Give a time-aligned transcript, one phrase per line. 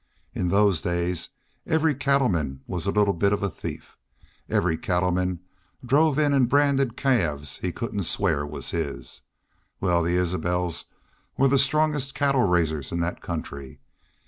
[0.33, 1.29] In those days
[1.67, 3.99] every cattleman was a little bit of a thief.
[4.49, 5.41] Every cattleman
[5.85, 9.21] drove in an' branded calves he couldn't swear was his.
[9.79, 10.85] Wal, the Isbels
[11.37, 13.79] were the strongest cattle raisers in that country.